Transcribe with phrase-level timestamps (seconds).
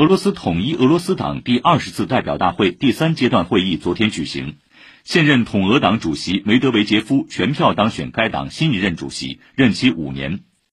[0.00, 4.56] 俄罗斯统一俄罗斯党第二十次代表大会第三阶段会议昨天举行。
[5.04, 10.40] 现任统俄党主席梅德韦杰夫全票当选该党新一任主席任期五年。